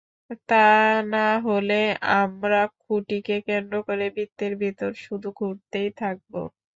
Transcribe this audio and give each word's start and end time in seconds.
তা 0.49 0.65
না 1.11 1.27
হলে 1.47 1.79
আমরা 2.17 2.61
খুঁটিকে 2.81 3.35
কেন্দ্র 3.47 3.75
করে 3.87 4.05
বৃত্তের 4.15 4.53
ভেতর 4.61 4.91
শুধু 5.05 5.27
ঘুরতেই 5.39 5.89
থাকব। 5.97 6.33